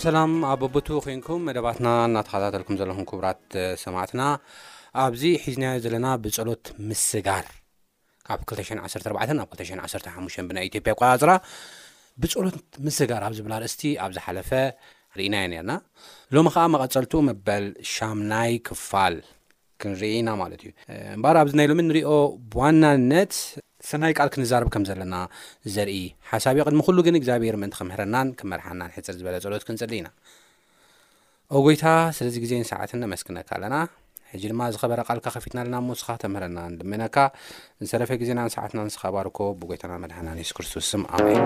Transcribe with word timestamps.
ሰላም 0.06 0.32
ኣበቦቱ 0.52 0.88
ኮንኩም 1.06 1.42
መደባትና 1.48 1.88
እናተኸታተልኩም 2.08 2.78
ዘለኹም 2.82 3.06
ክቡራት 3.10 3.42
ሰማትና 3.84 4.22
ኣብዚ 5.06 5.24
ሒዝናዮ 5.44 5.76
ዘለና 5.86 6.08
ብጸሎት 6.26 6.66
ምስጋር 6.90 7.46
ካብ 8.30 8.42
214 8.54 9.22
ኣብ 9.44 9.50
215 9.60 10.42
ብናይ 10.50 10.66
ኢትዮጵያ 10.70 10.94
ቆላፅራ 11.02 11.32
ብጸሎት 12.24 12.60
ምስጋር 12.88 13.22
ኣብ 13.30 13.34
ዝብላ 13.40 13.54
ርእስቲ 13.66 13.84
ኣብ 14.06 14.12
ዝሓለፈ 14.18 14.52
ርኢናየ 15.20 15.46
ነርና 15.56 15.72
ሎሚ 16.38 16.48
ከዓ 16.56 16.66
መቐፀልትኡ 16.76 17.22
መበል 17.30 17.66
ሻሙናይ 17.96 18.52
ክፋል 18.70 19.18
ክንርኢና 19.84 20.30
ማለት 20.42 20.60
እዩ 20.64 20.72
እምበር 21.16 21.36
ኣብዚ 21.42 21.54
ናይ 21.60 21.68
ሎም 21.72 21.80
ንሪኦ 21.88 22.10
ዋናነት 22.60 23.34
ስናይ 23.90 24.14
ቃል 24.20 24.30
ክንዛርብ 24.34 24.68
ከም 24.74 24.84
ዘለና 24.90 25.16
ዘርኢ 25.76 25.96
ሓሳቢ 26.30 26.58
የ 26.62 26.66
ቅድሚ 26.68 26.82
ኩሉ 26.88 26.98
ግን 27.08 27.16
እግዚኣብሔር 27.20 27.56
ምእንቲ 27.62 27.76
ክምህረናን 27.80 28.28
ክመርሓናን 28.40 28.94
ሕፅር 28.96 29.16
ዝበለ 29.20 29.36
ፀሎት 29.46 29.66
ክንፅሊ 29.70 29.94
ኢና 30.02 30.08
ኦጎይታ 31.58 31.86
ስለዚ 32.18 32.36
ግዜን 32.44 32.66
ሰዓትን 32.72 33.06
ኣመስክነካ 33.10 33.50
ኣለና 33.58 33.76
ሕጂ 34.34 34.44
ድማ 34.52 34.62
ዝኸበረ 34.74 35.00
ቃልካ 35.10 35.26
ከፊትና 35.36 35.60
ኣለና 35.64 35.78
መውስኻ 35.90 36.08
ተምህረናን 36.24 36.78
ልመነካ 36.80 37.16
ዝሰረፈ 37.84 38.12
ግዜና 38.22 38.40
ን 38.48 38.54
ሰዓትና 38.58 38.80
ንስኸባርኮ 38.90 39.40
ብጎይታናን 39.62 40.04
መድሓናን 40.06 40.40
ሱስ 40.50 40.54
ክርስቶስ 40.60 40.90
ኣበይ 41.16 41.40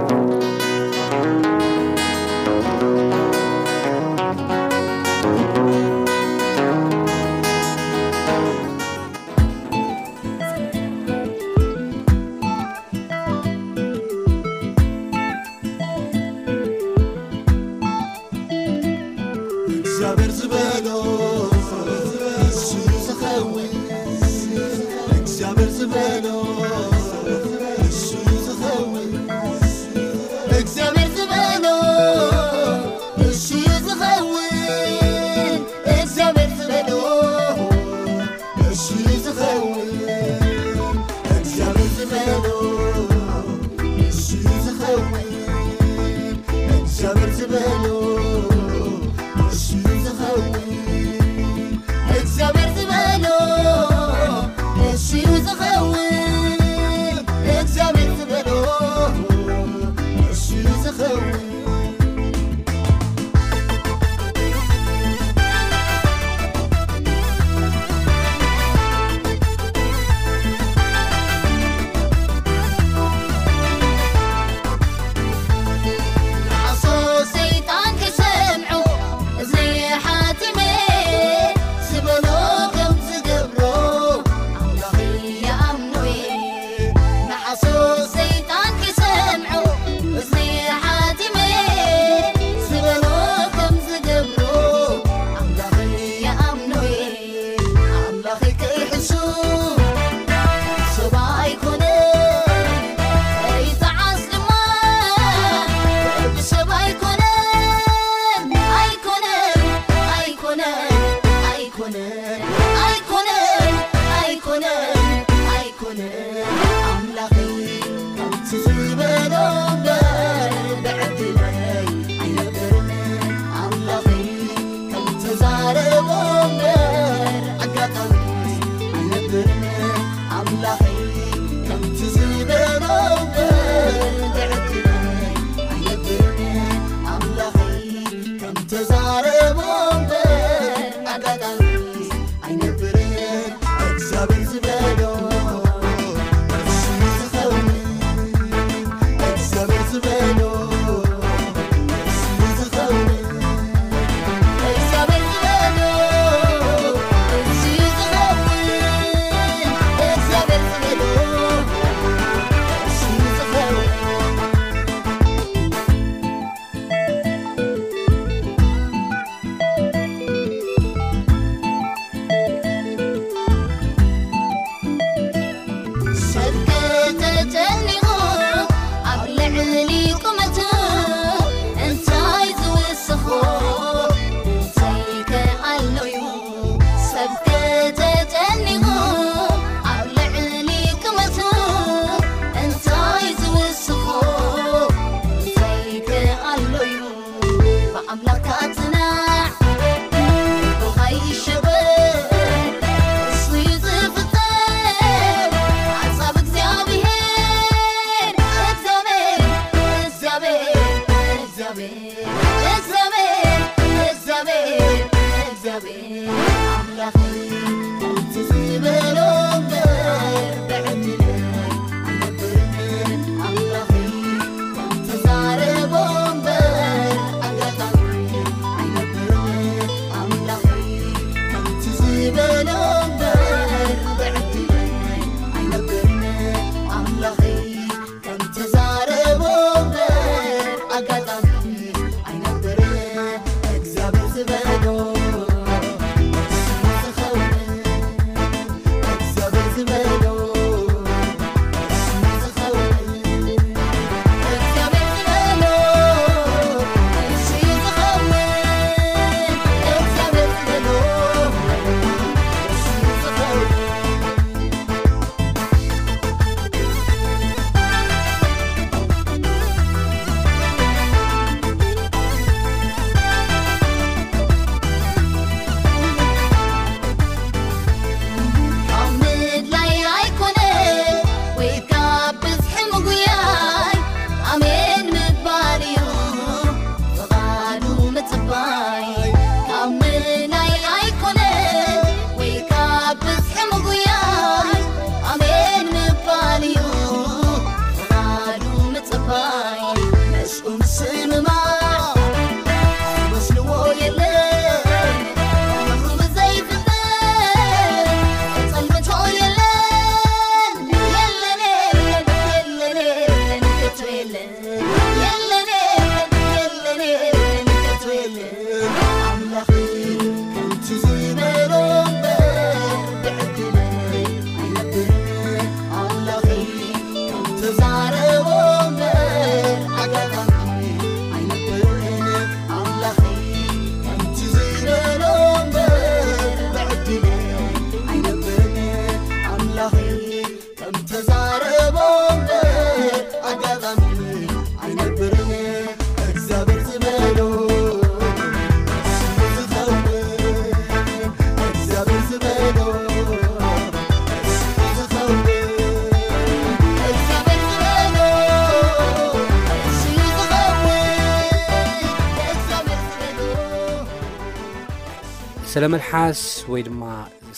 ስለ 365.78 365.88
መልሓስ 365.94 366.40
ወይ 366.72 366.82
ድማ 366.86 367.02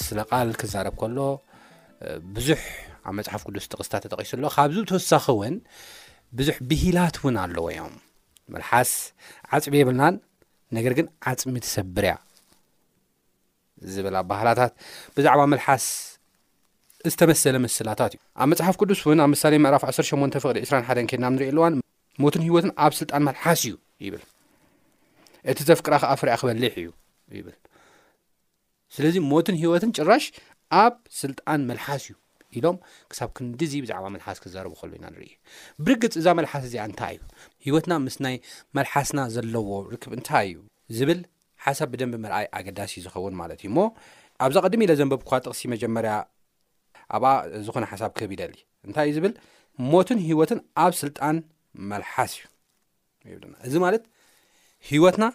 ስለቓል 0.05 0.49
ክዛረብ 0.61 0.95
ከሎ 1.01 1.17
ብዙሕ 2.35 2.61
ኣብ 3.07 3.13
መፅሓፍ 3.17 3.41
ቅዱስ 3.47 3.65
ጥቕስታት 3.71 4.01
ተጠቂሱሎ 4.05 4.43
ካብዝ 4.55 4.77
ተወሳኺ 4.89 5.25
እውን 5.35 5.55
ብዙሕ 6.37 6.55
ብሂላት 6.69 7.15
እውን 7.19 7.35
ኣለዎ 7.43 7.65
እዮም 7.73 7.93
መልሓስ 8.55 8.91
ዓፅሚ 9.57 9.73
የብልናን 9.81 10.15
ነገር 10.77 10.93
ግን 10.97 11.07
ዓፅሚ 11.31 11.55
ተሰብርያ 11.65 12.13
ዝበላ 13.93 14.17
ባህላታት 14.31 14.73
ብዛዕባ 15.17 15.43
መልሓስ 15.53 15.85
ዝተመሰለ 17.13 17.55
ምስላታት 17.67 18.11
እዩ 18.19 18.21
ኣብ 18.41 18.47
መፅሓፍ 18.55 18.77
ቅዱስ 18.81 19.03
እውን 19.07 19.21
ኣብ 19.27 19.33
ምሳሌ 19.35 19.53
ምዕራፍ 19.67 19.85
18 19.91 20.39
ፍቅዲ 20.47 20.59
2ሓ 20.73 20.99
ኬድና 21.13 21.27
ንሪእየኣልዋን 21.37 21.79
ሞትን 22.25 22.45
ሂወትን 22.49 22.73
ኣብ 22.87 22.91
ስልጣን 22.99 23.25
መልሓስ 23.29 23.63
እዩ 23.71 23.75
ይብል 24.07 24.25
እቲ 25.53 25.57
ዘፍቅራ 25.71 25.93
ከኣፍርያ 26.05 26.35
ክበልሕ 26.43 26.75
እዩ 26.83 26.89
ብል 27.47 27.57
ስለዚ 28.95 29.15
ሞትን 29.31 29.57
ሂወትን 29.63 29.91
ጭራሽ 29.97 30.25
ኣብ 30.83 30.93
ስልጣን 31.21 31.59
መልሓስ 31.69 32.03
እዩ 32.09 32.15
ኢሎም 32.59 32.77
ክሳብ 33.11 33.29
ክንዲ 33.37 33.59
ዙ 33.71 33.81
ብዛዕባ 33.83 34.05
መልሓስ 34.15 34.37
ክዘረቡ 34.43 34.73
ኸሉ 34.79 34.91
ኢና 34.97 35.05
ንሪኢ 35.13 35.31
ብርግፅ 35.85 36.13
እዛ 36.21 36.27
መልሓስ 36.39 36.63
እዚኣ 36.69 36.83
እንታይ 36.91 37.13
እዩ 37.17 37.27
ሂወትና 37.71 37.93
ምስ 38.05 38.15
ናይ 38.25 38.35
መልሓስና 38.77 39.19
ዘለዎ 39.35 39.69
ርክብ 39.93 40.13
እንታይ 40.17 40.47
እዩ 40.51 40.57
ዝብል 40.97 41.19
ሓሳብ 41.65 41.87
ብደንብ 41.93 42.15
መርኣይ 42.23 42.45
ኣገዳሲ 42.59 42.93
ዝኸውን 43.05 43.35
ማለት 43.41 43.59
እዩ 43.63 43.69
ሞ 43.77 43.85
ኣብዛ 44.45 44.57
ቐድሚ 44.65 44.81
ኢለ 44.87 44.91
ዘንበብ 44.99 45.21
ኳ 45.29 45.39
ጥቕሲ 45.45 45.61
መጀመርያ 45.73 46.13
ኣብኣ 47.15 47.31
ዝኮነ 47.67 47.85
ሓሳብ 47.93 48.11
ክቢደል 48.19 48.53
እንታይ 48.87 49.05
እዩ 49.09 49.15
ዝብል 49.17 49.33
ሞትን 49.91 50.19
ሂወትን 50.27 50.59
ኣብ 50.83 50.91
ስልጣን 51.01 51.37
መልሓስ 51.91 52.33
እዩ 53.29 53.33
እዚ 53.69 53.73
ማለት 53.87 54.03
ሂወትና 54.89 55.25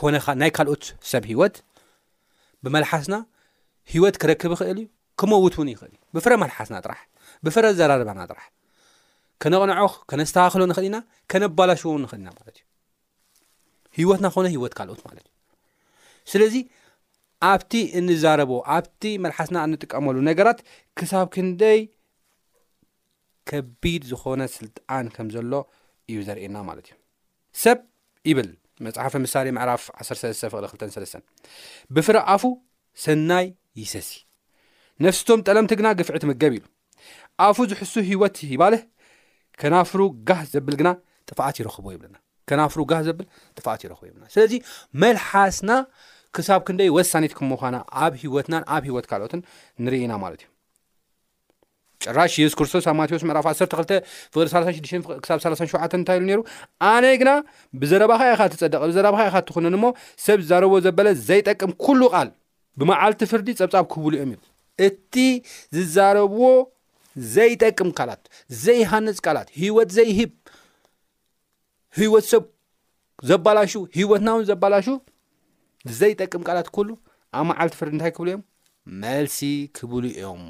ኮነኻ 0.00 0.26
ናይ 0.40 0.50
ካልኦት 0.56 0.84
ሰብ 1.12 1.24
ሂወት 1.32 1.54
ብመልሓስና 2.64 3.14
ሂወት 3.92 4.16
ክረክብ 4.22 4.52
ይክእል 4.56 4.78
እዩ 4.82 4.86
ክመውት 5.20 5.54
እውን 5.58 5.68
ይክእልዩ 5.72 5.96
ብፍረ 6.14 6.32
መልሓስና 6.42 6.74
ጥራሕ 6.84 7.00
ብፍረ 7.44 7.66
ዘራርበና 7.78 8.20
ጥራሕ 8.30 8.44
ከነቕንዖ 9.42 9.72
ከነስተኻክሎ 10.10 10.62
ንክእል 10.70 10.86
ኢና 10.88 10.96
ከነባላሽዎውን 11.32 12.02
ንክእል 12.04 12.20
ኢና 12.22 12.30
ማለት 12.38 12.56
እዩ 12.60 12.64
ሂወትና 14.04 14.26
ኾነ 14.34 14.46
ሂወት 14.54 14.74
ካልኦት 14.78 15.00
ማለት 15.08 15.24
እዩ 15.28 15.32
ስለዚ 16.32 16.54
ኣብቲ 17.52 17.72
እንዛረቦ 18.00 18.52
ኣብቲ 18.76 19.02
መልሓስና 19.24 19.56
እንጥቀመሉ 19.68 20.16
ነገራት 20.30 20.58
ክሳብ 20.98 21.26
ክንደይ 21.34 21.80
ከቢድ 23.50 24.02
ዝኮነ 24.10 24.42
ስልጣን 24.58 25.06
ከም 25.16 25.26
ዘሎ 25.36 25.54
እዩ 26.12 26.18
ዘርእየና 26.28 26.56
ማለት 26.70 26.86
እዩ 26.90 26.94
ሰብ 27.62 27.80
ይብል 28.30 28.50
መፅሓፈ 28.84 29.14
ምሳሌ 29.24 29.46
ምዕራፍ 29.56 29.82
13 30.04 30.46
ፍቅሪ2ሰ 30.72 31.14
ብፍረ 31.94 32.16
ኣፉ 32.34 32.42
ሰናይ 33.04 33.46
ይሰሲ 33.82 34.08
ነፍስቶም 35.04 35.40
ጠለምቲ 35.46 35.72
ግና 35.80 35.88
ግፍዕ 35.98 36.16
ትምገብ 36.24 36.52
ኢሉ 36.58 36.64
ኣፉ 37.46 37.56
ዝሕሱ 37.72 37.94
ሂወት 38.08 38.36
ይባልህ 38.52 38.82
ከናፍሩ 39.62 40.00
ጋህ 40.28 40.40
ዘብል 40.54 40.74
ግና 40.80 40.90
ጥት 41.28 41.58
ይረኽ 41.60 41.76
ይብልና 41.94 42.16
ከናፍሩ 42.50 42.78
ጋህ 42.90 43.00
ዘብል 43.06 43.26
ጥፋኣት 43.58 43.82
ይረክቦ 43.84 44.02
ይብልና 44.08 44.26
ስለዚ 44.34 44.54
መልሓስና 45.02 45.70
ክሳብ 46.36 46.60
ክንደይ 46.68 46.90
ወሳኒት 46.96 47.32
ክምዃና 47.38 47.76
ኣብ 48.04 48.12
ሂወትናን 48.22 48.64
ኣብ 48.74 48.82
ሂወት 48.90 49.06
ካልኦትን 49.10 49.40
ንርኢና 49.84 50.12
ማለት 50.24 50.40
እዩ 50.44 50.50
ጭራሽ 52.02 52.32
የሱ 52.40 52.54
ክርስቶስ 52.58 52.84
ኣብ 52.90 52.94
ማቴዎስ 53.00 53.22
ምዕራፍ 53.28 53.46
12 53.50 53.92
ፍቅሪ 54.32 54.46
36ብ 54.52 55.04
3ሸ 55.44 55.80
እንታይኢሉ 55.98 56.26
ነይሩ 56.30 56.40
ኣነ 56.92 57.04
ግና 57.20 57.30
ብዘረባኸ 57.80 58.22
የ 58.30 58.34
ካ 58.40 58.44
ትፀደቀ 58.54 58.80
ብዘረባኸ 58.90 59.24
ካትኮነን 59.34 59.76
እሞ 59.78 59.84
ሰብ 60.26 60.38
ዝዛረብዎ 60.44 60.78
ዘበለ 60.86 61.08
ዘይጠቅም 61.28 61.72
ኩሉ 61.84 62.00
ቃል 62.14 62.30
ብመዓልቲ 62.80 63.20
ፍርዲ 63.32 63.48
ፀብጻብ 63.60 63.84
ክብሉ 63.92 64.12
እዮም 64.18 64.30
ይብል 64.34 64.42
እቲ 64.88 65.14
ዝዛረብዎ 65.78 66.44
ዘይጠቅም 67.36 67.90
ካላት 68.00 68.22
ዘይሃንፅ 68.64 69.18
ካላት 69.26 69.48
ህወት 69.62 69.90
ዘይሂብ 69.98 70.32
ህይወት 72.00 72.26
ሰብ 72.32 72.44
ዘባላሹ 73.30 73.72
ሂወትናውን 73.98 74.46
ዘባላሹ 74.52 74.86
ዘይጠቅም 76.00 76.44
ቃላት 76.48 76.68
ኩሉ 76.76 76.88
ኣብ 77.38 77.44
መዓልቲ 77.50 77.74
ፍርዲ 77.80 77.92
እንታይ 77.96 78.12
ክብሉ 78.18 78.30
እዮም 78.34 78.44
መልሲ 79.02 79.38
ክብሉ 79.76 80.02
እዮም 80.16 80.42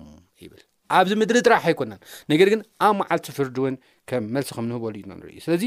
ይብል 0.44 0.62
ኣብዚ 0.98 1.12
ምድሪ 1.20 1.38
ጥራሕ 1.46 1.62
ኣይኮነን 1.68 2.00
ነገር 2.32 2.48
ግን 2.52 2.60
ኣብ 2.86 2.92
መዓልቲ 3.00 3.26
ፍርዲ 3.36 3.56
እውን 3.60 3.74
ከም 4.08 4.24
መልሲ 4.34 4.48
ከም 4.56 4.66
ንህበሉ 4.70 4.94
ኢ 5.02 5.04
ንርኢ 5.10 5.36
ስለዚ 5.46 5.62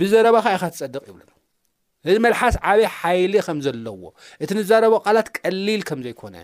ብዘረባከ 0.00 0.44
ኢካ 0.56 0.64
ትፀድቅ 0.74 1.02
ይብሉ 1.10 1.28
እዚ 2.10 2.16
መልሓስ 2.26 2.54
ዓበይ 2.72 2.86
ሓይሊ 2.98 3.34
ከም 3.46 3.58
ዘለዎ 3.66 4.02
እቲ 4.42 4.50
ንዘረቦ 4.58 4.94
ቓላት 5.06 5.28
ቀሊል 5.38 5.82
ከም 5.88 5.98
ዘይኮነ 6.06 6.34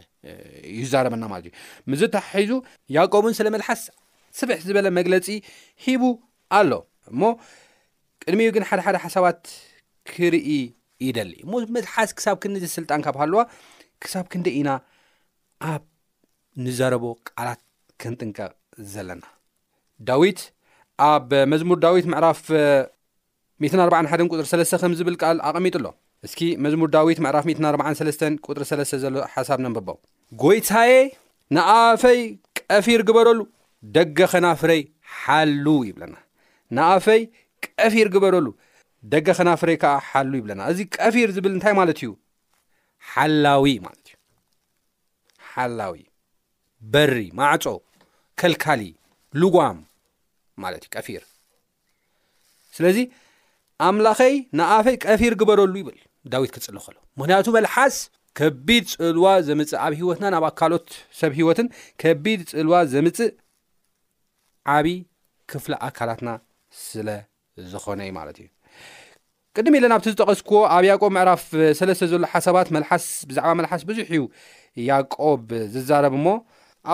ይዛረበና 0.80 1.22
ማለት 1.32 1.46
እዩ 1.48 1.54
ምዚተሒዙ 1.92 2.50
ያቆቡን 2.96 3.36
ስለ 3.38 3.46
መልሓስ 3.56 3.82
ስፍሕ 4.38 4.58
ዝበለ 4.68 4.86
መግለፂ 4.98 5.26
ሂቡ 5.84 6.02
ኣሎ 6.58 6.72
እሞ 7.12 7.22
ቅድሚኡ 8.24 8.48
ግን 8.56 8.64
ሓደ 8.70 8.80
ሓደ 8.86 8.96
ሓሳባት 9.04 9.40
ክርኢ 10.10 10.48
ይደሊ 11.06 11.32
እሞ 11.44 11.52
መልሓስ 11.76 12.10
ክሳብ 12.18 12.36
ክዚ 12.42 12.64
ስልጣን 12.78 13.02
ካብሃለዋ 13.06 13.40
ክሳብ 14.04 14.26
ክንደ 14.34 14.46
ኢና 14.60 14.70
ኣብ 15.72 15.82
ንዘረቦ 16.64 17.04
ቃላት 17.30 17.60
ክንጥንቀቕ 18.02 18.52
ዘለና 18.92 19.22
ዳዊት 20.08 20.40
ኣብ 21.10 21.30
መዝሙር 21.52 21.78
ዳዊት 21.84 22.06
ምዕራፍ 22.12 22.40
141 23.64 24.24
ቁጥ3 24.32 24.74
ከምዝብል 24.82 25.14
ካል 25.22 25.36
ኣቐሚጡ 25.48 25.74
ኣሎ 25.80 25.88
እስኪ 26.26 26.40
መዝሙር 26.64 26.88
ዳዊት 26.96 27.18
ምዕራፍ 27.26 27.46
14 27.70 28.26
ቁጥሪ3 28.48 28.92
ዘሎ 29.02 29.14
ሓሳብ 29.34 29.60
ነብቦ 29.66 29.88
ጎይሳዬ 30.42 30.92
ንኣፈይ 31.56 32.20
ቀፊር 32.60 33.00
ግበረሉ 33.08 33.38
ደገ 33.96 34.18
ኸናፍረይ 34.32 34.80
ሓሉ 35.22 35.66
ይብለና 35.88 36.14
ንኣፈይ 36.78 37.22
ቀፊር 37.66 38.08
ግበረሉ 38.16 38.46
ደገ 39.12 39.28
ኸናፍረይ 39.38 39.76
ከዓ 39.82 39.94
ሓሉ 40.10 40.32
ይብለና 40.40 40.60
እዚ 40.72 40.78
ቀፊር 40.96 41.30
ዝብል 41.36 41.52
እንታይ 41.56 41.74
ማለት 41.80 41.98
እዩ 42.02 42.10
ሓላዊ 43.12 43.74
ማለት 43.86 44.06
እዩ 44.10 44.16
ሓላዊ 45.54 45.96
በሪ 46.94 47.16
ማዕጾ 47.38 47.64
ከልካሊ 48.40 48.82
ሉጓም 49.40 49.78
ማለት 50.62 50.80
እዩ 50.86 50.90
ቀፊር 50.96 51.22
ስለዚ 52.76 52.98
ኣምላኸይ 53.88 54.34
ንኣፈይ 54.58 54.96
ቀፊር 55.04 55.32
ግበረሉ 55.40 55.72
ይብል 55.80 55.98
ዳዊት 56.32 56.50
ክፅንከሎ 56.54 56.94
ምክንያቱ 57.20 57.46
መልሓስ 57.56 57.96
ከቢድ 58.38 58.86
ፅእልዋ 58.94 59.26
ዘምፅእ 59.48 59.76
ኣብ 59.84 59.92
ሂወትና 60.00 60.24
ናብ 60.34 60.44
ኣካልኦት 60.50 60.88
ሰብ 61.20 61.32
ሂወትን 61.38 61.68
ከቢድ 62.02 62.40
ፅእልዋ 62.50 62.74
ዘምፅእ 62.94 63.30
ዓብይ 64.74 64.96
ክፍሊ 65.52 65.72
ኣካላትና 65.88 66.28
ስለዝኾነዩ 66.88 68.10
ማለት 68.18 68.38
እዩ 68.42 68.48
ቅድሚ 69.56 69.74
ኢለ 69.80 69.86
ናብቲ 69.92 70.06
ዝጠቀስክዎ 70.14 70.56
ኣብ 70.76 70.84
ያቆብ 70.90 71.12
ምዕራፍ 71.16 71.44
ስለስተ 71.78 72.08
ዘሎ 72.12 72.24
ሓሳባት 72.32 72.68
መልሓስ 72.76 73.04
ብዛዕባ 73.28 73.52
መልሓስ 73.60 73.82
ብዙሕ 73.90 74.06
እዩ 74.14 74.22
ያቆብ 74.90 75.44
ዝዛረብ 75.76 76.14
እሞ 76.18 76.26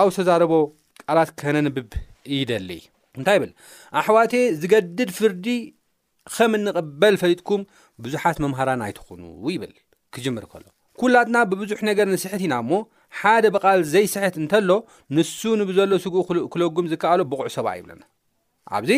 ኣብ 0.01 0.07
ዝተዛረቦ 0.15 0.51
ቃላት 1.07 1.29
ከነንብብ 1.41 1.89
እዩደሊ 2.33 2.69
እንታይ 3.19 3.35
ይብል 3.37 3.51
ኣሕዋቴ 3.99 4.33
ዝገድድ 4.61 5.09
ፍርዲ 5.17 5.47
ከም 6.35 6.51
እንቕበል 6.57 7.15
ፈሊጥኩም 7.21 7.61
ብዙሓት 8.03 8.37
መምሃራ 8.43 8.69
ናይ 8.81 8.91
ትኾኑ 8.99 9.23
ይብል 9.55 9.73
ክጅምር 10.15 10.43
ከሎ 10.51 10.63
ኩላትና 11.01 11.37
ብብዙሕ 11.51 11.79
ነገር 11.89 12.07
ንስሕት 12.13 12.41
ኢና 12.45 12.53
እሞ 12.63 12.71
ሓደ 13.19 13.45
ብቃል 13.55 13.79
ዘይስሕት 13.93 14.35
እንተሎ 14.41 14.69
ንሱ 15.15 15.39
ንብዘሎ 15.61 15.91
ስጉኡ 16.03 16.39
ክለጉም 16.53 16.87
ዝከኣሎ 16.91 17.19
ብቑዕ 17.31 17.47
ሰብ 17.55 17.67
ይብለና 17.79 18.01
ኣብዚ 18.77 18.91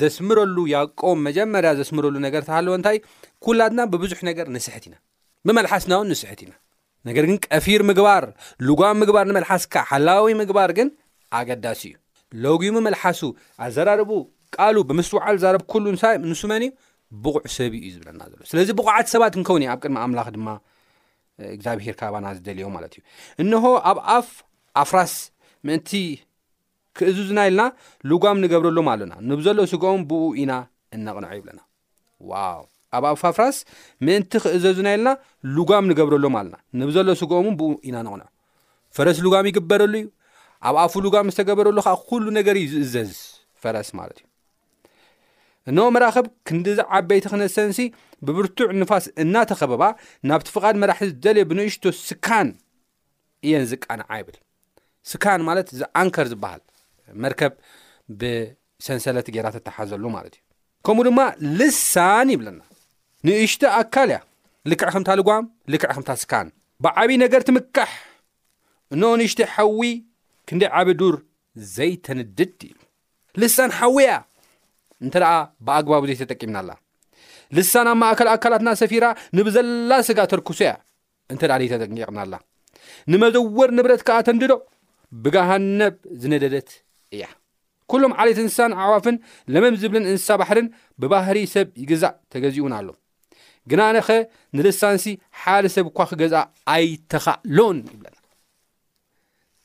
ዘስምረሉ 0.00 0.56
ያቆም 0.74 1.18
መጀመርያ 1.26 1.70
ዘስምረሉ 1.80 2.14
ነገር 2.26 2.42
ተሃለዎ 2.48 2.72
እንታይ 2.78 2.96
ኩላትና 3.44 3.80
ብብዙሕ 3.92 4.18
ነገር 4.30 4.46
ንስሕት 4.56 4.84
ኢና 4.88 4.96
ብመልሓስና 5.46 5.92
እውን 5.98 6.10
ንስሕት 6.12 6.40
ኢና 6.46 6.54
ነገር 7.08 7.24
ግን 7.30 7.38
ቀፊር 7.46 7.82
ምግባር 7.90 8.24
ልጓን 8.68 8.96
ምግባር 9.02 9.24
ንመልሓስካ 9.30 9.74
ሓላዋዊ 9.90 10.32
ምግባር 10.42 10.70
ግን 10.78 10.88
ኣገዳሲ 11.36 11.82
እዩ 11.90 11.96
ሎጊሙ 12.44 12.74
መልሓሱ 12.86 13.20
ኣዘራርቡ 13.66 14.10
ቃሉ 14.56 14.76
ብምስ 14.88 15.08
ውዓል 15.16 15.36
ዛረብ 15.42 15.62
ኩሉ 15.72 15.84
ንሳ 15.94 16.02
ንሱመን 16.30 16.62
ዩ 16.66 16.68
ብቑዕ 17.24 17.42
ሰብ 17.56 17.72
እዩ 17.78 17.88
ዝብለና 17.96 18.20
ዘሎ 18.32 18.40
ስለዚ 18.50 18.68
ብቑዓት 18.78 19.06
ሰባት 19.14 19.34
ንከውን 19.40 19.62
እዩ 19.64 19.68
ኣብ 19.74 19.80
ቅድሚ 19.84 19.96
ኣምላኽ 20.06 20.26
ድማ 20.36 20.48
እግዚኣብሄር 21.56 21.94
ካባና 22.00 22.26
ዝደልዮም 22.38 22.72
ማለት 22.76 22.92
እዩ 22.98 23.02
እንሆ 23.42 23.64
ኣብ 23.90 23.98
ኣፍ 24.16 24.28
ኣፍራስ 24.82 25.14
ምእንቲ 25.68 25.92
ክእዚዝና 26.98 27.38
ኢለና 27.50 27.62
ሉጋም 28.10 28.38
ንገብረሉም 28.44 28.88
ኣሎና 28.92 29.12
ንብዘሎ 29.30 29.58
ስግኦም 29.72 30.02
ብኡ 30.10 30.22
ኢና 30.42 30.52
እነቕንዑ 30.96 31.30
ይብለና 31.38 31.60
ዋው 32.32 32.62
ኣብ 32.96 33.04
ኣፍ 33.12 33.20
ፍራስ 33.36 33.56
ምእንቲ 34.06 34.32
ክእዘዝና 34.44 34.88
ኢለና 34.96 35.10
ሉጋም 35.56 35.86
ንገብረሎም 35.90 36.36
ኣለና 36.40 36.56
ንብዘሎ 36.82 37.08
ስግኦሙ 37.22 37.46
ብኡ 37.60 37.70
ኢና 37.88 37.96
ነቕንዑ 38.08 38.26
ፈረስ 38.96 39.18
ሉጋም 39.24 39.46
ይግበረሉ 39.50 39.94
እዩ 40.02 40.06
ኣብ 40.66 40.76
ኣፉ 40.84 40.92
ሉጋም 41.04 41.28
ዝ 41.32 41.34
ተገበረሉ 41.40 41.78
ከዓ 41.86 41.94
ኩሉ 42.08 42.24
ነገር 42.38 42.56
እዩ 42.62 42.66
ዝእዘዝ 42.74 43.12
ፈረስ 43.62 43.88
ማለት 43.98 44.18
እዩ 44.22 44.26
እኖ 45.70 45.78
መራኸብ 45.94 46.26
ክንዲ 46.48 46.66
ዝዓበይቲ 46.78 47.24
ክነሰንሲ 47.32 47.78
ብብርቱዕ 48.26 48.68
ንፋስ 48.80 49.04
እናተኸበባ 49.22 49.82
ናብቲ 50.28 50.48
ፍቓድ 50.56 50.76
መራሒ 50.82 50.98
ዝደልዮ 51.10 51.42
ብንእሽቶ 51.50 51.84
ስካን 52.06 52.48
እየን 53.46 53.64
ዝቃነዓ 53.72 54.10
ይብል 54.20 54.36
ስካን 55.10 55.40
ማለት 55.48 55.68
ዝኣንከር 55.80 56.26
ዝበሃል 56.32 56.62
መርከብ 57.24 57.52
ብሰንሰለት 58.20 59.28
ጌራተሓዘሉ 59.36 60.02
ማለት 60.16 60.34
እዩ 60.38 60.42
ከምኡ 60.86 61.04
ድማ 61.10 61.20
ልሳን 61.58 62.28
ይብለና 62.34 62.60
ንእሽተ 63.26 63.62
ኣካል 63.80 64.08
እያ 64.14 64.20
ልክዕ 64.70 64.90
ከምታ 64.94 65.10
ልጋም 65.20 65.44
ልክዕ 65.72 65.90
ከምታ 65.94 66.10
ስካን 66.24 66.48
ብዓብዪ 66.84 67.10
ነገር 67.24 67.40
ትምካሕ 67.50 67.92
እኖ 68.94 69.02
ንእሽተ 69.22 69.40
ሓዊ 69.54 69.80
ክንደይ 70.48 70.70
ዓበ 70.80 70.88
ዱር 71.00 71.16
ዘይተንድድ 71.76 72.50
ኢዩ 72.68 72.74
ልሳን 73.40 73.70
ሓዊ 73.78 73.96
እያ 74.04 74.12
እንተ 75.04 75.14
ደኣ 75.22 75.32
ብኣግባቢ 75.66 76.02
ዘይ 76.10 76.18
ተጠቂምናኣላ 76.30 76.70
ልሳን 77.56 77.86
ብ 77.92 77.98
ማእከል 78.02 78.28
ኣካላትና 78.34 78.70
ሰፊራ 78.82 79.04
ንብዘላ 79.38 79.92
ስጋ 80.08 80.18
ተርክሶ 80.32 80.60
እያ 80.66 80.72
እንተኣ 81.32 81.52
ዘይ 81.62 81.68
ተጠቂቕናላ 81.74 82.34
ንመዘወር 83.12 83.70
ንብረት 83.78 84.02
ከዓ 84.08 84.16
ተንድዶ 84.28 84.52
ብጋሃነብ 85.24 85.94
ዝነደደት 86.22 86.70
እያ 87.16 87.24
ኵሎም 87.92 88.12
ዓለት 88.20 88.38
እንስሳን 88.44 88.72
ዓዋፍን 88.84 89.16
ለመን 89.54 89.76
ዝብልን 89.82 90.08
እንስሳ 90.12 90.30
ባሕርን 90.42 90.66
ብባህሪ 91.02 91.38
ሰብ 91.54 91.68
ይግዛእ 91.82 92.16
ተገዚኡን 92.34 92.74
ኣሎ 92.78 92.88
ግና 93.72 93.80
ነኸ 93.98 94.08
ንልሳንሲ 94.58 95.06
ሓለ 95.42 95.64
ሰብ 95.76 95.86
እኳ 95.92 95.98
ክገዛ 96.12 96.34
ኣይተኻዕሎን 96.74 97.78
ይብለን 97.92 98.14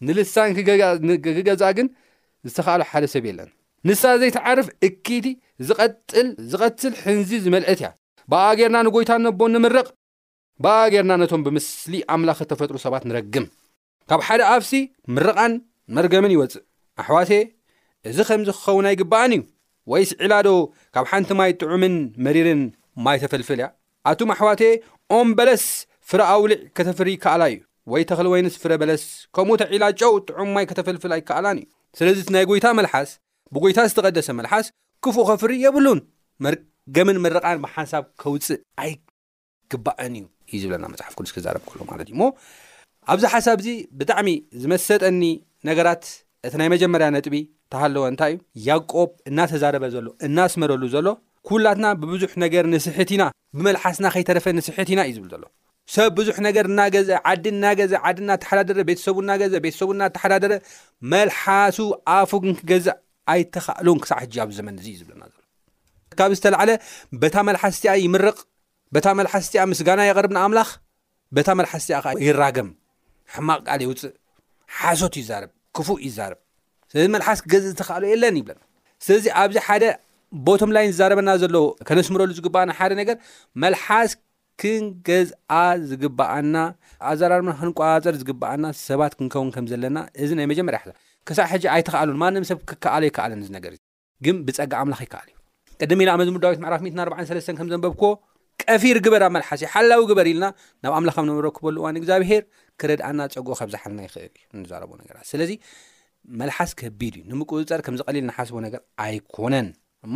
ንልሳን 0.07 0.51
ክገዛእ 0.57 1.73
ግን 1.77 1.87
ዝተካኣል 2.49 2.81
ሓደ 2.89 3.03
ሰብ 3.13 3.25
የለን 3.29 3.49
ንሳ 3.87 4.01
ዘይትዓርፍ 4.21 4.67
እኪቲ 4.87 5.25
ዝጥልዝቐትል 5.67 6.93
ሕንዚ 7.03 7.31
ዝመልአት 7.45 7.79
እያ 7.81 7.89
ብኣጌርና 8.31 8.77
ንጐይታን 8.87 9.21
ነቦ 9.27 9.39
ንምርቕ 9.53 9.87
ብኣጌርና 10.63 11.11
ነቶም 11.21 11.41
ብምስሊ 11.45 11.93
ኣምላኽ 12.13 12.39
ተፈጥሩ 12.51 12.75
ሰባት 12.85 13.03
ንረግም 13.09 13.45
ካብ 14.09 14.21
ሓደ 14.27 14.41
ኣብሲ 14.53 14.71
ምርቓን 15.15 15.53
መርገምን 15.97 16.31
ይወፅእ 16.35 16.63
ኣሕዋቴ 17.01 17.31
እዚ 18.09 18.17
ከምዚ 18.29 18.49
ክኸውናይ 18.57 18.95
ግባኣን 19.01 19.31
እዩ 19.35 19.41
ወይስ 19.91 20.09
ዒላዶ 20.23 20.47
ካብ 20.95 21.05
ሓንቲ 21.11 21.29
ማይ 21.39 21.51
ጥዑምን 21.61 21.95
መሪርን 22.25 22.61
ማይ 23.05 23.17
ተፈልፍል 23.23 23.59
እያ 23.61 23.67
ኣቱም 24.11 24.29
ኣሕዋት 24.35 24.61
ኦምበለስ 25.19 25.65
ፍራ 26.11 26.21
ኣውሊዕ 26.35 26.59
ከተፍሪ 26.77 27.09
ከኣላ 27.23 27.43
እዩ 27.53 27.59
ወይ 27.91 28.03
ተክሊ 28.09 28.27
ወይንስ 28.33 28.55
ፍረ 28.61 28.73
በለስ 28.81 29.01
ከምኡ 29.35 29.55
ተዒላ 29.61 29.85
ጨው 30.01 30.11
ጥዑም 30.27 30.49
ማይ 30.55 30.65
ከተፈልፍል 30.69 31.11
ኣይከኣላን 31.15 31.57
እዩ 31.61 31.65
ስለዚ 31.99 32.17
እ 32.25 32.31
ናይ 32.35 32.43
ጎይታ 32.49 32.67
መልሓስ 32.79 33.09
ብጎይታ 33.55 33.79
ዝተቀደሰ 33.91 34.27
መልሓስ 34.39 34.67
ክፉ 35.03 35.15
ኸፍሪ 35.29 35.51
የብሉን 35.63 35.99
ገምን 36.95 37.17
መረቃን 37.25 37.57
ብሓንሳብ 37.63 38.05
ከውፅእ 38.21 38.61
ኣይግባአን 38.83 40.13
እዩ 40.19 40.23
እዩ 40.53 40.59
ዝብለና 40.63 40.85
መፅሓፍ 40.93 41.13
ቅዱስ 41.17 41.33
ክዛረብ 41.37 41.63
ከሎማለት 41.71 42.07
እዩ 42.11 42.15
ሞ 42.21 42.27
ኣብዚ 43.15 43.23
ሓሳብ 43.33 43.57
እዚ 43.63 43.69
ብጣዕሚ 43.99 44.29
ዝመሰጠኒ 44.63 45.21
ነገራት 45.69 46.05
እቲ 46.47 46.53
ናይ 46.61 46.69
መጀመርያ 46.75 47.07
ነጥቢ 47.15 47.35
ተሃለወ 47.75 48.05
እንታይ 48.11 48.33
እዩ 48.37 48.65
ያቆብ 48.69 49.11
እናተዛረበ 49.31 49.85
ዘሎ 49.95 50.07
እናስመረሉ 50.27 50.83
ዘሎ 50.95 51.07
ኩላትና 51.49 51.85
ብብዙሕ 52.01 52.31
ነገር 52.45 52.63
ንስሕትና 52.75 53.23
ብመልሓስና 53.57 54.05
ከይተረፈ 54.15 54.45
ንስሕት 54.59 54.89
ኢና 54.93 55.01
እዩ 55.09 55.15
ዝብል 55.17 55.29
ዘሎ 55.35 55.43
ሰብ 55.93 56.09
ብዙሕ 56.17 56.35
ነገር 56.45 56.65
እናገ 56.71 56.95
ዓዲ 57.29 57.45
እና 57.55 57.65
ገዘ 57.79 57.93
ዓዲ 58.09 58.17
እናተሓዳደረ 58.25 58.83
ቤተሰቡ 58.89 59.15
እናገ 59.25 59.41
ቤተሰቡ 59.65 59.89
እናተሓዳደረ 59.97 60.53
መልሓሱ 61.13 61.77
ኣፉግን 62.15 62.53
ክገዝእ 62.59 62.97
ኣይተኻእሉን 63.33 63.99
ክሳዕ 64.03 64.19
ሕጂ 64.23 64.35
ኣብ 64.43 64.49
ዘመን 64.57 64.75
እዙ 64.81 64.85
እዩ 64.91 64.95
ዝብለና 65.01 65.23
ሎ 65.31 65.35
ካብ 66.19 66.31
ዝተለዕለ 66.37 66.71
በታ 67.21 67.35
መልሓስ 67.49 67.75
ቲኣ 67.83 67.93
ይምርቕ 68.05 68.37
በታ 68.95 69.07
መልሓስ 69.19 69.45
ቲኣ 69.51 69.63
ምስጋና 69.71 70.01
ይቐርብና 70.09 70.39
ኣምላኽ 70.47 70.71
በታ 71.35 71.49
መልሓስ 71.59 71.83
ቲ 71.87 71.91
ከዓ 72.05 72.13
ይራገም 72.27 72.69
ሕማቕ 73.35 73.59
ቃል 73.67 73.81
ይውፅእ 73.85 74.13
ሓሶት 74.79 75.13
ይዛርብ 75.21 75.51
ክፉእ 75.77 75.99
ይዛርብ 76.07 76.39
ስለዚ 76.93 77.05
መልሓስ 77.15 77.39
ክገዝእ 77.45 77.71
ዝተካእሉ 77.73 78.03
የለን 78.13 78.35
ይብለና 78.41 78.61
ስለዚ 79.05 79.25
ኣብዚ 79.41 79.57
ሓደ 79.67 79.83
ቦቶም 80.45 80.69
ላይን 80.75 80.91
ዝዛረበና 80.93 81.29
ዘለዎ 81.41 81.63
ከነስምረሉ 81.87 82.29
ዝግባኣና 82.37 82.71
ሓደ 82.77 82.91
ነገርመሓስ 82.99 84.11
ክን 84.61 84.83
ገዝኣ 85.07 85.53
ዝግባኣና 85.89 86.55
ኣዘራር 87.09 87.41
ክንቋፀር 87.59 88.15
ዝግባኣና 88.21 88.65
ሰባት 88.87 89.13
ክንከውን 89.19 89.49
ከም 89.55 89.65
ዘለና 89.71 89.97
እዚ 90.23 90.29
ናይ 90.39 90.47
መጀመርያ 90.51 90.79
ሓ 90.85 90.91
ክሳብ 91.27 91.45
ሕጂ 91.51 91.63
ኣይትኽኣሉን 91.75 92.17
ማንም 92.23 92.43
ሰብ 92.49 92.57
ክከኣሎ 92.69 93.03
ይከኣለን 93.09 93.41
እ 93.45 93.49
ነገርእ 93.57 93.79
ግን 94.25 94.35
ብፀጋ 94.47 94.73
ኣምላኽ 94.83 95.01
ይኣል 95.07 95.27
እዩ 95.31 95.37
ቅድሚ 95.81 95.99
ኢ 96.05 96.09
ኣመዚሙር 96.15 96.41
ዳዊት 96.45 96.59
መዕራፍ 96.65 96.81
143 96.89 97.57
ከም 97.59 97.67
ዘንበብክዎ 97.73 98.11
ቀፊር 98.63 98.97
ግበራ 99.05 99.23
መልሓስ 99.35 99.59
እዩ 99.63 99.69
ሓላዊ 99.75 100.01
ግበር 100.11 100.27
ኢልና 100.31 100.45
ናብ 100.85 100.93
ኣምላካም 100.99 101.25
ንረክበሉ 101.29 101.75
እዋ 101.83 101.87
እግዚኣብሄር 102.01 102.43
ክረድኣና 102.81 103.19
ፀጉኦ 103.35 103.55
ከብዝሓልና 103.61 103.99
ይክእል 104.07 104.25
እዩ 104.37 104.61
ንዛረቦ 104.61 104.91
ነገራት 105.01 105.25
ስለዚ 105.31 105.51
መልሓስ 106.41 106.71
ከቢድ 106.81 107.15
እዩ 107.21 107.25
ንምቁፅፀር 107.33 107.79
ከም 107.87 107.97
ዝቐሊል 108.01 108.25
ናሓስቦ 108.29 108.55
ነገር 108.67 108.81
ኣይኮነን 109.05 109.69
እሞ 110.07 110.15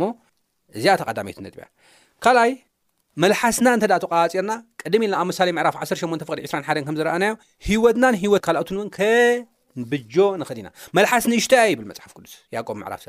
እዚኣ 0.78 0.94
ተቐዳሚይት 1.02 1.40
ነጥብያ 1.48 1.68
መልሓስና 3.22 3.68
እንተ 3.76 3.84
ዳ 3.90 3.94
ተ 4.02 4.06
ቃባፂርና 4.10 4.52
ቀደሚ 4.80 5.02
ኢልና 5.06 5.14
ኣብ 5.20 5.26
ምሳሌ 5.30 5.48
ምዕራፍ 5.58 5.74
18 5.84 6.22
ፍቅዲ 6.28 6.38
21 6.48 6.80
ከም 6.88 6.96
ዝረኣናዮ 6.98 7.32
ሂወትናን 7.68 8.16
ሂወት 8.22 8.42
ካልኦትን 8.46 8.76
እውን 8.78 8.88
ከንብጆ 8.96 10.14
ንክዲ 10.42 10.58
ኢና 10.62 10.68
መልሓስ 10.96 11.24
ንእሽተ 11.32 11.52
እያ 11.60 11.64
ይብል 11.70 11.86
መፅሓፍ 11.90 12.12
ቅዱስ 12.16 12.34
ያቆም 12.56 12.78
ምዕራፍ 12.82 13.02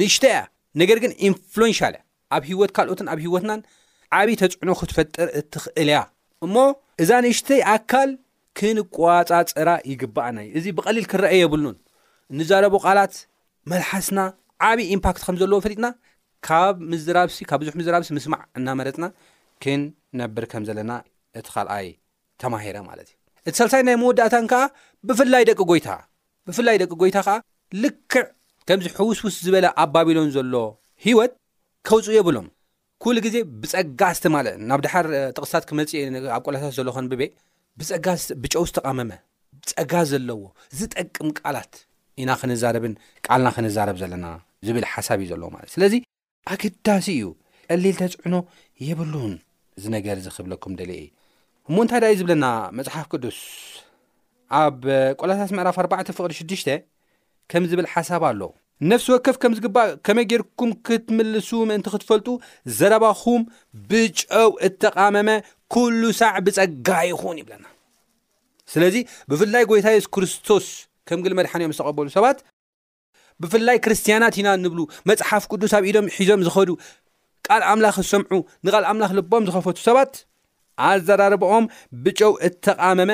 ንእሽተ 0.00 0.24
እያ 0.32 0.38
ነገር 0.82 0.98
ግን 1.04 1.12
ኢንፍሉንሽልእ 1.28 2.02
ኣብ 2.36 2.42
ሂወት 2.50 2.72
ካልኦትን 2.78 3.08
ኣብ 3.12 3.20
ሂወትናን 3.26 3.60
ዓብዪ 4.18 4.30
ተፅዕኖ 4.42 4.70
ክትፈጥር 4.80 5.28
እትኽእል 5.40 5.88
እያ 5.94 6.00
እሞ 6.46 6.56
እዛ 7.04 7.10
ንእሽተይ 7.26 7.62
ኣካል 7.76 8.12
ክንቋፃፅራ 8.60 9.68
ይግባኣናእዩ 9.92 10.50
እዚ 10.60 10.66
ብቐሊል 10.80 11.04
ክረአ 11.12 11.32
የብሉን 11.42 11.76
ንዛረቦ 12.40 12.74
ቓላት 12.86 13.14
መልሓስና 13.70 14.18
ዓብዪ 14.70 14.80
ኢምፓክት 14.96 15.22
ከም 15.28 15.36
ዘለዎ 15.40 15.56
ፈሊጥና 15.64 15.86
ካብ 16.46 16.76
ምዝራብሲ 16.92 17.36
ካብ 17.50 17.60
ብዙሕ 17.62 17.74
ምዝራብሲ 17.80 18.08
ምስማዕ 18.16 18.40
እናመረፅና 18.58 19.04
ክንነብር 19.62 20.44
ከም 20.52 20.62
ዘለና 20.68 20.92
እቲ 21.38 21.46
ካልኣይ 21.54 21.86
ተማሂረ 22.42 22.76
ማለት 22.90 23.08
እዩ 23.10 23.48
እቲ 23.48 23.54
ሰሳይ 23.62 23.82
ናይ 23.88 23.96
መወዳእታን 24.02 24.46
ከዓ 24.52 24.62
ብፍላይ 25.10 25.44
ደቂ 25.50 25.60
ይታ 25.78 25.88
ብፍላይ 26.48 26.76
ደቂ 26.82 26.90
ጎይታ 27.02 27.16
ከዓ 27.28 27.36
ልክዕ 27.82 28.24
ከምዚ 28.68 28.86
ሕውስውስ 28.98 29.36
ዝበለ 29.46 29.66
ኣብ 29.82 29.90
ባቢሎን 29.94 30.28
ዘሎ 30.36 30.54
ሂወት 31.06 31.32
ከውፅኡ 31.88 32.12
የብሎም 32.18 32.46
ኩሉ 33.02 33.16
ግዜ 33.26 33.36
ብፀጋስቲ 33.62 34.24
ማለ 34.36 34.48
ናብ 34.70 34.80
ድሓር 34.86 35.06
ጥቕስታት 35.36 35.64
ክመፅ 35.68 35.92
ኣብ 36.36 36.42
ቆላታት 36.46 36.74
ዘለኾን 36.78 37.06
ብቤ 37.12 37.22
ብፀጋ 37.80 38.06
ብጨው 38.42 38.64
ተቃመመ 38.76 39.10
ፀጋዝ 39.70 40.08
ዘለዎ 40.12 40.40
ዝጠቅም 40.80 41.28
ቃላት 41.40 41.72
ኢና 42.22 42.30
ክንዛረብን 42.40 42.94
ቃልና 43.26 43.48
ክንዛረብ 43.56 43.96
ዘለና 44.02 44.26
ዝብል 44.66 44.86
ሓሳብ 44.94 45.18
እዩ 45.24 45.26
ዘለዎ 45.34 45.48
ማለትእዩ 45.54 45.74
ስለዚ 45.76 45.94
ኣገዳሲ 46.50 47.06
እዩ 47.16 47.24
ጠሊል 47.74 47.96
ተፅዕኖ 48.00 48.34
የብሉን 48.86 49.32
ዝነገር 49.82 50.16
ዝኽብለኩም 50.24 50.72
ደሊ 50.80 50.92
እሞንታይ 51.70 52.00
ዳ 52.02 52.06
እዩ 52.12 52.16
ዝብለና 52.20 52.46
መፅሓፍ 52.78 53.06
ቅዱስ 53.12 53.38
ኣብ 54.60 54.80
ቆላሳስ 55.20 55.50
ምዕራፍ 55.58 55.76
4ባዕ 55.84 56.02
ፍቅዲ 56.18 56.30
6ሽ 56.40 56.64
ከም 57.50 57.64
ዝብል 57.70 57.86
ሓሳብ 57.92 58.22
ኣሎ 58.30 58.40
ነፍሲ 58.90 59.08
ወከፍ 59.14 59.36
ከምዝግባእ 59.42 59.88
ከመይ 60.06 60.24
ጌርኩም 60.30 60.70
ክትምልሱ 60.86 61.48
ምእንቲ 61.70 61.88
ክትፈልጡ 61.94 62.28
ዘረባኹም 62.78 63.42
ብጨው 63.90 64.50
እተቓመመ 64.68 65.28
ኩሉ 65.74 66.02
ሳዕ 66.20 66.34
ብፀጋ 66.46 66.88
ይኹን 67.10 67.36
ይብለና 67.42 67.64
ስለዚ 68.72 68.96
ብፍላይ 69.32 69.64
ጎይታ 69.72 69.88
የሱ 69.94 70.08
ክርስቶስ 70.16 70.66
ከም 71.10 71.20
ግል 71.24 71.34
መድሓን 71.40 71.62
እዮም 71.62 71.74
ዝተቐበሉ 71.76 72.06
ሰባት 72.16 72.38
ብፍላይ 73.42 73.78
ክርስትያናት 73.84 74.34
ኢና 74.40 74.48
ንብሉ 74.64 74.80
መፅሓፍ 75.08 75.42
ቅዱስ 75.52 75.72
ኣብ 75.78 75.84
ኢዶም 75.90 76.06
ሒዞም 76.18 76.42
ዝኸዱ 76.46 76.70
ቃል 77.46 77.62
ኣምላኽ 77.70 77.96
ዝሰምዑ 78.04 78.34
ንቓል 78.66 78.84
ኣምላኽ 78.90 79.10
ልቦም 79.18 79.44
ዝኸፈቱ 79.48 79.78
ሰባት 79.88 80.12
ኣዘራርበኦም 80.88 81.64
ብጨው 82.04 82.32
እተቃመመ 82.48 83.10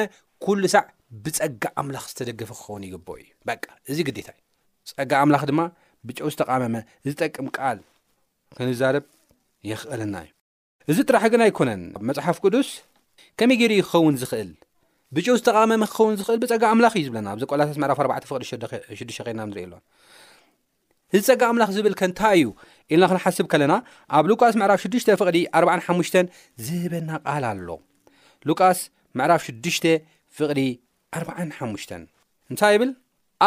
ኩሉ 0.46 0.62
ሳዕ 0.74 0.84
ብፀጋ 1.24 1.62
ኣምላኽ 1.82 2.04
ዝተደገፈ 2.10 2.50
ክኸውን 2.60 2.82
ይግብ 2.88 3.08
እዩ 3.20 3.28
በቃ 3.48 3.64
እዚ 3.90 3.98
ግዴታ 4.08 4.28
እዩ 4.36 4.42
ፀጋ 4.96 5.12
ኣምላኽ 5.24 5.42
ድማ 5.50 5.60
ብጨው 6.08 6.28
ዝተቃመመ 6.34 6.76
ዝጠቅም 7.08 7.46
ቃል 7.56 7.78
ክንዛርብ 8.58 9.04
ይኽእልና 9.70 10.16
እዩ 10.26 10.30
እዚ 10.92 10.98
ጥራሕ 11.08 11.24
ግን 11.32 11.42
ኣይኮነን 11.46 11.82
ኣ 11.98 12.06
መፅሓፍ 12.08 12.36
ቅዱስ 12.44 12.68
ከመይ 13.38 13.56
ገይሩ 13.60 13.72
ይኸውን 13.80 14.14
ዝኽእል 14.20 14.50
ብ 15.14 15.18
ዝተቐመ 15.26 15.70
ክኸውን 15.92 16.14
እል 16.32 16.38
ብፀጋ 16.40 16.62
ኣምላ 16.72 16.86
እዩ 16.98 17.04
ዝብለና 17.08 17.28
ዚ 17.40 17.44
ሳስዕ46 17.50 19.28
ናኣሎ 19.38 19.72
እዚ 21.16 21.22
ፀጋ 21.28 21.42
ኣምላኽ 21.52 21.70
ዝብል 21.76 21.94
ከንታይ 22.00 22.34
እዩ 22.40 22.48
ኢልና 22.92 23.04
ክንሓስብ 23.10 23.46
ከለና 23.52 23.74
ኣብ 24.16 24.24
ሉቃስ 24.30 24.52
ዕ6ቕ45 24.62 26.40
ዝህበና 26.64 27.10
ቓል 27.26 27.44
ኣሎሉቃስ 27.52 28.78
64 30.40 31.94
እንታይ 32.50 32.76
ብል 32.80 32.90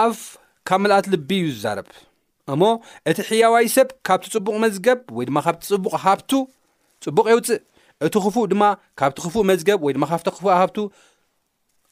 ኣፍ 0.03 0.17
ካብ 0.69 0.79
መልኣት 0.83 1.05
ልቢ 1.13 1.29
እዩ 1.41 1.45
ዝዛርብ 1.57 1.87
እሞ 2.53 2.61
እቲ 3.09 3.17
ሒያዋይ 3.29 3.67
ሰብ 3.75 3.87
ካብቲ 4.07 4.25
ፅቡቕ 4.35 4.55
መዝገብ 4.63 4.99
ወይ 5.17 5.25
ድማ 5.29 5.37
ካብቲ 5.45 5.63
ፅቡቕ 5.73 5.85
ሃብቱ 6.05 6.31
ፅቡቕ 7.05 7.25
የውፅእ 7.31 7.59
እቲ 8.05 8.15
ክፉእ 8.25 8.45
ድማ 8.51 8.63
ካብቲ 8.99 9.17
ክፉእ 9.25 9.45
መዝገብ 9.51 9.79
ወይ 9.85 9.93
ድማ 9.97 10.03
ካብቲ 10.11 10.27
ክፉእ 10.35 10.55
ሃብቱ 10.61 10.77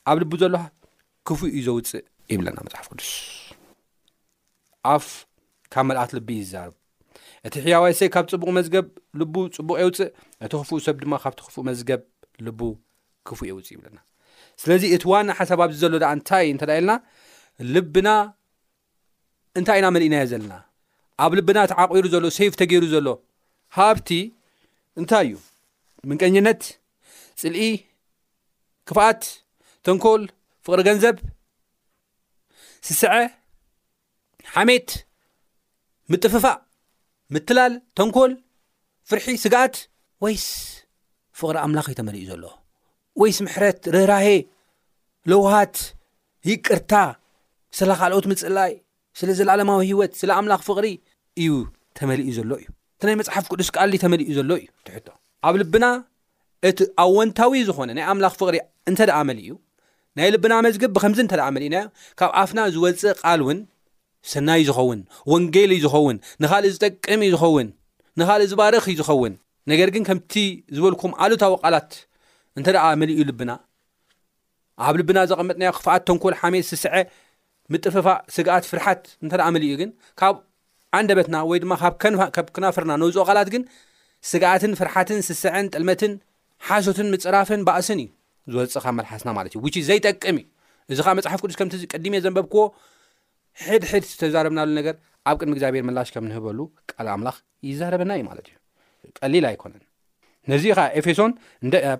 ኣብ 0.07 0.17
ልቢ 0.23 0.33
ዘሎ 0.43 0.55
ክፉ 1.27 1.39
እዩ 1.53 1.61
ዘውፅእ 1.67 2.05
ይብለና 2.31 2.57
መፅሓፍ 2.65 2.85
ቅዱስ 2.91 3.09
ኣፍ 4.95 5.05
ካብ 5.73 5.83
መልእክት 5.89 6.11
ልቢ 6.17 6.27
ይዛርብ 6.41 6.73
እቲ 7.47 7.53
ሕያዋይ 7.65 7.93
ሰይ 7.99 8.07
ካብ 8.13 8.25
ፅቡቕ 8.31 8.49
መዝገብ 8.57 8.85
ልቡ 9.19 9.33
ፅቡቅ 9.57 9.77
የውፅእ 9.81 10.09
እቲ 10.45 10.51
ክፉኡ 10.61 10.75
ሰብ 10.85 10.95
ድማ 11.03 11.13
ካብቲ 11.23 11.39
ክፉእ 11.47 11.63
መዝገብ 11.69 12.01
ልቡ 12.45 12.59
ክፉእ 13.27 13.47
የውፅእ 13.49 13.71
ይብለና 13.75 13.97
ስለዚ 14.61 14.83
እቲ 14.95 15.03
ዋን 15.11 15.27
ሓሳብ 15.39 15.59
ብዚ 15.71 15.77
ዘሎ 15.83 15.93
ዳ 16.03 16.05
እንታይ 16.17 16.45
እንተደ 16.53 16.69
ኢለና 16.79 16.91
ልብና 17.75 18.09
እንታይ 19.59 19.77
ኢና 19.79 19.87
መሊእናዮ 19.95 20.23
ዘለና 20.31 20.53
ኣብ 21.23 21.31
ልብና 21.37 21.57
እተዓቂሩ 21.67 22.03
ዘሎ 22.15 22.25
ሰይፍ 22.37 22.51
ተገይሩ 22.61 22.83
ዘሎ 22.95 23.07
ሃብቲ 23.77 24.09
እንታይ 25.01 25.25
እዩ 25.29 25.33
ምንቀኝነት 26.09 26.61
ፅልኢ 27.41 27.67
ክፍኣት 28.89 29.21
ተንኮል 29.85 30.21
ፍቕሪ 30.65 30.79
ገንዘብ 30.87 31.15
ስስዐ 32.87 33.13
ሓሜት 34.55 34.89
ምጥፍፋእ 36.11 36.57
ምትላል 37.33 37.73
ተንኮል 37.97 38.31
ፍርሒ 39.09 39.27
ስጋኣት 39.43 39.75
ወይስ 40.23 40.45
ፍቕሪ 41.39 41.55
ኣምላኽ 41.65 41.85
እዩ 41.91 41.95
ተመሊእ 41.99 42.25
ዘሎ 42.31 42.43
ወይስ 43.21 43.37
ምሕረት 43.45 43.79
ርህራሄ 43.95 44.27
ለውሃት 45.31 45.75
ሂቅርታ 46.49 46.93
ስለ 47.77 47.89
ካልኦት 47.99 48.25
ምፅላይ 48.31 48.71
ስለ 49.19 49.29
ዘለዓለማዊ 49.39 49.81
ሂወት 49.91 50.13
ስለ 50.21 50.29
ኣምላኽ 50.39 50.61
ፍቕሪ 50.69 50.87
እዩ 51.41 51.51
ተመሊእ 51.97 52.29
ዘሎ 52.39 52.51
እዩ 52.61 52.67
እቲ 52.95 53.01
ናይ 53.07 53.15
መፅሓፍ 53.19 53.45
ቅዱስ 53.51 53.69
ካኣሊ 53.75 53.93
ተመሊእ 54.05 54.29
ዘሎ 54.37 54.51
እዩ 54.61 54.67
ትሕቶ 54.87 55.07
ኣብ 55.47 55.55
ልቢና 55.61 55.85
እቲ 56.69 56.79
ኣ 57.01 57.03
ወንታዊ 57.17 57.53
ዝኾነ 57.67 57.89
ናይ 57.97 58.05
ኣምላኽ 58.13 58.33
ፍቕሪ 58.41 58.55
እንተ 58.89 58.99
ደኣ 59.09 59.19
መሊ 59.29 59.39
እዩ 59.45 59.51
ናይ 60.17 60.29
ልብና 60.33 60.53
መዝግብ 60.65 60.91
ብከምዚ 60.95 61.19
እንተደኣ 61.23 61.47
መሊእና 61.55 61.75
እዮ 61.81 61.87
ካብ 62.19 62.31
ኣፍና 62.41 62.59
ዝወልፅእ 62.73 63.11
ቃል 63.21 63.39
እውን 63.43 63.59
ሰናይ 64.31 64.59
እዩ 64.63 64.67
ዝኸውን 64.69 65.01
ወንጌል 65.31 65.71
እዩ 65.75 65.81
ዝኸውን 65.85 66.17
ንኻልእ 66.43 66.71
ዝጠቅም 66.75 67.21
እዩ 67.25 67.31
ዝኸውን 67.35 67.67
ንኻልእ 68.19 68.47
ዝባረኽ 68.51 68.85
እዩ 68.91 68.95
ዝኸውን 69.01 69.33
ነገር 69.71 69.89
ግን 69.95 70.03
ከምቲ 70.09 70.33
ዝበልኩም 70.75 71.11
ኣሉታዊ 71.25 71.53
ቓላት 71.63 71.91
እንተ 72.59 72.67
ደኣ 72.75 72.85
መልዩ 73.01 73.19
ልብና 73.29 73.51
ኣብ 74.87 74.95
ልብና 74.99 75.19
ዘቐመጥናዮ 75.29 75.71
ክፍኣት 75.77 76.03
ተንኮል 76.07 76.35
ሓሜት 76.41 76.65
ስስዐ 76.71 76.93
ምጥፍፋእ 77.73 78.19
ስግኣት 78.35 78.65
ፍርሓት 78.71 79.01
እንተደኣ 79.23 79.47
መልእዩ 79.55 79.73
ግን 79.81 79.89
ካብ 80.19 80.35
ዓንደበትና 80.97 81.37
ወይ 81.51 81.59
ድማ 81.63 81.73
ካብ 82.35 82.47
ክናፍርና 82.55 82.91
ነውፅኦ 83.03 83.23
ቓላት 83.29 83.49
ግን 83.53 83.63
ስግኣትን 84.29 84.71
ፍርሓትን 84.79 85.19
ስስዐን 85.29 85.67
ጥልመትን 85.73 86.13
ሓሶትን 86.67 87.07
ምፅራፍን 87.13 87.61
ባእስን 87.67 87.99
እዩ 88.03 88.09
ዝወፅእካ 88.53 88.85
መልሓስና 88.99 89.29
ማለት 89.37 89.51
እዩ 89.55 89.59
ውጪ 89.65 89.75
ዘይጠቅም 89.89 90.37
እዩ 90.41 90.47
እዚ 90.93 90.99
ከዓ 91.05 91.11
መፅሓፍ 91.19 91.39
ቅዱስ 91.43 91.55
ከምቲቀዲመ 91.59 92.13
ዘንበብክዎ 92.25 92.63
ሕድሕድ 93.65 94.03
ዝተዛረብናሉ 94.11 94.67
ነገር 94.79 94.95
ኣብ 95.29 95.35
ቅድሚ 95.41 95.53
ግዚኣብሔር 95.57 95.83
ምላሽ 95.89 96.07
ከም 96.15 96.23
ንህበሉ 96.29 96.59
ቃል 96.91 97.07
ኣምላኽ 97.15 97.35
ይዛረበና 97.69 98.11
እዩ 98.17 98.21
ማለት 98.29 98.45
እዩ 98.49 98.55
ቀሊል 99.19 99.43
ኣይኮነን 99.49 99.81
ነዚ 100.51 100.63
ከዓ 100.77 100.85
ኤፌሶን 100.99 101.31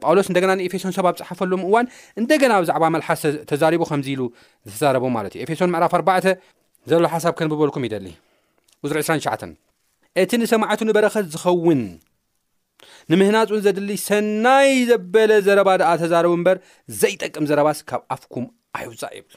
ጳውሎስ 0.04 0.28
እንደገና 0.32 0.52
ንኤፌሶን 0.60 0.94
ሰብ 0.98 1.06
ኣ 1.10 1.12
ዝፅሓፈሉምእዋን 1.20 1.86
እንደገና 2.22 2.54
ብዛዕባ 2.64 2.84
መልሓስ 2.96 3.22
ተዛሪቡ 3.50 3.82
ከምዚ 3.90 4.08
ኢሉ 4.16 4.22
ዝተዛረቡ 4.70 5.04
ማለት 5.18 5.34
እዩ 5.38 5.42
ኤፌሶን 5.46 5.70
ምዕራፍ 5.76 5.94
4 6.02 6.30
ዘሎ 6.92 7.04
ሓሳብ 7.14 7.34
ከንብበልኩም 7.40 7.84
ይደሊ 7.88 8.08
ዙሪ 8.90 9.00
2 9.10 9.56
ንምህናፅን 13.12 13.62
ዘድሊ 13.66 13.90
ሰናይ 14.08 14.72
ዘበለ 14.90 15.32
ዘረባ 15.48 15.70
ድኣ 15.82 15.90
ተዛረቡ 16.02 16.34
እምበር 16.40 16.58
ዘይጠቅም 17.02 17.46
ዘረባስ 17.50 17.80
ካብ 17.90 18.02
ኣፍኩም 18.16 18.46
ኣይውፃእ 18.78 19.14
ይብል 19.18 19.36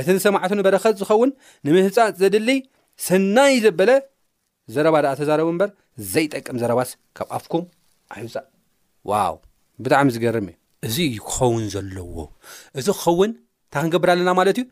እቲ 0.00 0.06
ንሰማዕቱ 0.16 0.50
ንበረኸት 0.60 0.94
ዝኸውን 1.00 1.30
ንምህፃ 1.66 1.96
ዘድሊ 2.20 2.50
ሰናይ 3.08 3.54
ዘበለ 3.64 3.90
ዘረባ 4.76 4.94
ድኣ 5.04 5.12
ተዛረቡ 5.20 5.48
እምበር 5.54 5.70
ዘይጠቅም 6.14 6.56
ዘረባስ 6.62 6.90
ካብ 7.18 7.28
ኣፍኩም 7.38 7.64
ኣይውፃእ 8.14 8.46
ዋው 9.10 9.36
ብጣዕሚ 9.84 10.08
ዝገርም 10.16 10.46
እዩ 10.50 10.56
እዚ 10.86 10.96
ይክኸውን 11.16 11.64
ዘለዎ 11.74 12.16
እዚ 12.78 12.86
ክኸውን 12.98 13.30
እንታክንገብር 13.66 14.10
ኣለና 14.14 14.30
ማለት 14.40 14.56
እዩ 14.60 14.64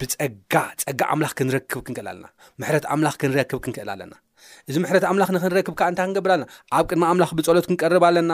ብፀጋ 0.00 0.54
ፀጋ 0.82 1.00
ኣምላኽ 1.12 1.32
ክንረክብ 1.38 1.80
ክንክእል 1.86 2.08
ኣለና 2.12 2.26
ምሕረት 2.60 2.84
ኣምላኽ 2.94 3.14
ክንረክብ 3.22 3.60
ክንክእል 3.64 3.88
ኣለና 3.94 4.14
እዚ 4.68 4.76
ምሕረት 4.84 5.04
ኣምላኽ 5.10 5.28
ንክንረክብካ 5.36 5.80
እንታይ 5.90 6.06
ክንገብር 6.08 6.30
ኣለና 6.34 6.46
ኣብ 6.78 6.84
ቅድሚ 6.90 7.04
ኣምላኽ 7.12 7.30
ብፀሎት 7.38 7.66
ክንቀርብ 7.68 8.04
ኣለና 8.08 8.32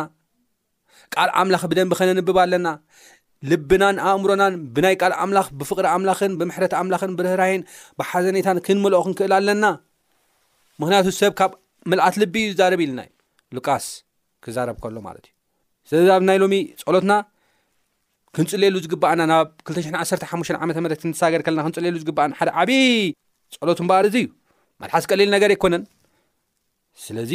ቃል 1.14 1.30
ኣምላኽ 1.40 1.62
ብደንቢ 1.70 1.92
ከነንብብ 1.98 2.36
ኣለና 2.44 2.68
ልብናን 3.50 3.96
ኣእምሮናን 4.08 4.54
ብናይ 4.74 4.94
ቃል 5.02 5.12
ኣምላኽ 5.24 5.46
ብፍቕሪ 5.60 5.86
ኣምላኽን 5.94 6.32
ብምሕረት 6.40 6.74
ኣምላኽን 6.80 7.12
ብርህራህን 7.18 7.62
ብሓዘኔታን 8.00 8.60
ክንምልኦ 8.66 9.00
ክንክእል 9.06 9.34
ኣለና 9.38 9.64
ምክንያቱ 10.82 11.06
ሰብ 11.20 11.32
ካብ 11.40 11.52
መልኣት 11.92 12.14
ልቢ 12.22 12.34
እዩ 12.46 12.52
ዛረብ 12.60 12.80
ኢልና 12.84 13.00
እዩሉቃስ 13.50 13.86
ክዛረብ 14.44 14.76
ከሎማት 14.84 15.18
እዩ 15.24 15.30
ስለዚ 15.90 16.08
ኣብ 16.16 16.22
ናይ 16.28 16.38
ሎሚ 16.42 16.54
ፀሎትና 16.86 17.12
ክንፅለሉ 18.36 18.76
ዝግባኣና 18.84 19.22
ናብ 19.30 19.48
215 19.72 20.56
ዓ 20.56 20.66
ም 20.68 20.72
ክንሳገር 21.02 21.42
ከለና 21.46 21.60
ክንፅሉ 21.66 21.96
ዝግኣሓደ 22.04 22.48
ዓብይ 22.60 22.86
ሎት 23.68 23.80
በር 23.90 24.06
እዚ 24.08 24.16
እዩ 24.22 24.26
ማሓስቀሊል 24.82 25.28
ነገር 25.34 25.50
ኣይነ 25.56 25.76
ስለዚ 27.02 27.32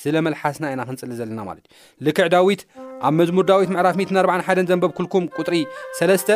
ስለ 0.00 0.14
መልሓስና 0.24 0.64
ኢና 0.72 0.82
ክንጽሊ 0.88 1.12
ዘለና 1.20 1.40
ማለት 1.48 1.64
እዩ 1.68 1.72
ልክዕ 2.06 2.26
ዳዊት 2.34 2.60
ኣብ 3.06 3.12
መዝሙር 3.20 3.44
ዳዊት 3.50 3.68
ምዕራፍ 3.74 3.96
141 4.00 4.60
ዘንበብ 4.70 4.92
ኩልኩም 4.98 5.24
ቁጥሪ 5.38 5.54
3ስተ 6.00 6.30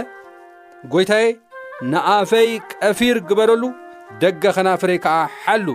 ጎይታዬ 0.92 1.26
ንኣፈይ 1.92 2.50
ቀፊር 2.80 3.18
ግበረሉ 3.28 3.62
ደገ 4.22 4.44
ኸናፍረይ 4.56 4.98
ከዓ 5.04 5.16
ሓሉ 5.44 5.68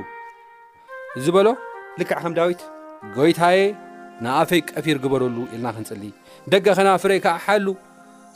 እዝ 1.19 1.25
በሎ 1.35 1.47
ልክዕ 2.01 2.17
ከም 2.25 2.33
ዳዊት 2.39 2.61
ጎይታየ 3.17 3.59
ንኣፈይ 4.25 4.61
ቀፊር 4.71 4.97
ግበረሉ 5.05 5.37
ኢልና 5.53 5.67
ክንፅሊ 5.77 6.03
ደገ 6.53 6.67
ኸናፍረይ 6.79 7.19
ከዓ 7.25 7.35
ሓሉ 7.47 7.67